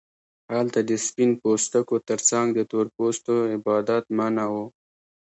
هلته 0.55 0.79
د 0.89 0.91
سپین 1.05 1.31
پوستو 1.41 1.79
ترڅنګ 2.09 2.47
د 2.53 2.59
تور 2.71 2.85
پوستو 2.95 3.35
عبادت 3.55 4.03
منع 4.17 4.45
و. 4.53 4.55